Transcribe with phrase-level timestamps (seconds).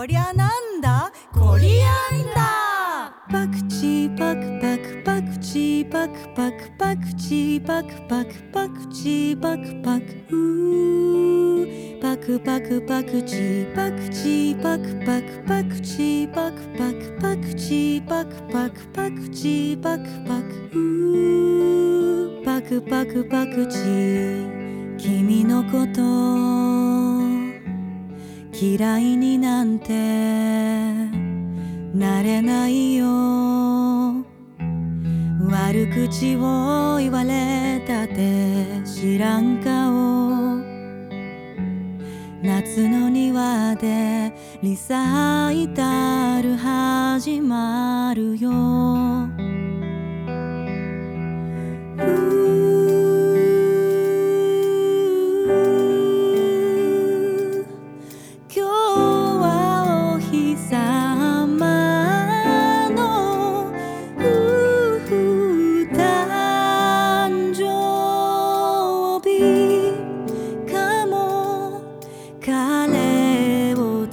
[0.00, 1.12] こりゃなんだ？
[1.30, 12.80] コリアンダパクチーパクパクパクチーパクパクパクチーパクパクパクチーパクパクうーパクパク。
[12.86, 22.44] パクチーパクチーパクパクパクチーパクパクパクチーパクパクパクチーパクパクうー。
[22.46, 24.96] パクパクパクチー。
[24.96, 26.89] 君のこと。
[28.62, 29.94] 嫌いになんて
[31.94, 33.06] なれないよ。
[35.48, 40.60] 悪口を言われたって知らん顔。
[42.42, 44.30] 夏の庭で
[44.62, 48.50] リサイタル始まるよ。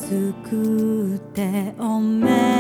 [0.10, 2.57] 救っておめ